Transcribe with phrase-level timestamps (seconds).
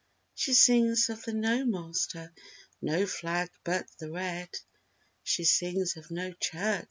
[0.33, 2.33] She sings of "No Master!"
[2.81, 4.49] "No Flag but the Red!"
[5.21, 6.79] She sings of "No Church!"